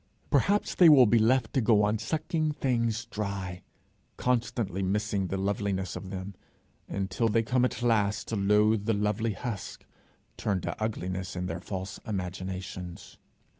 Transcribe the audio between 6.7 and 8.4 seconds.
until they come at last to